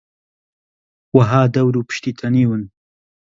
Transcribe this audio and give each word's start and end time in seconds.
وەها 1.17 1.41
دەور 1.55 1.73
و 1.77 1.85
پشتی 1.89 2.17
تەنیون 2.19 2.61